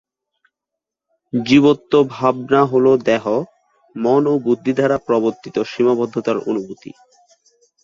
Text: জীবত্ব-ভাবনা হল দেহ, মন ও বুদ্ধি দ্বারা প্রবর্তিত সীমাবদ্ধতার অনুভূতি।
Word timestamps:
জীবত্ব-ভাবনা 1.33 2.61
হল 2.65 2.85
দেহ, 3.05 3.25
মন 3.95 4.23
ও 4.27 4.33
বুদ্ধি 4.39 4.71
দ্বারা 4.73 4.97
প্রবর্তিত 5.07 5.55
সীমাবদ্ধতার 5.63 6.37
অনুভূতি। 6.45 6.91